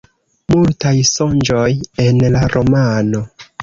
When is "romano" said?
2.59-3.27